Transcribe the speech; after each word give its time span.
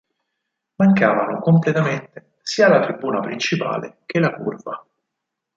Mancavano 0.77 1.39
completamente 1.41 2.37
sia 2.41 2.67
la 2.67 2.79
tribuna 2.79 3.19
principale 3.19 3.99
che 4.07 4.17
la 4.19 4.33
curva. 4.33 4.83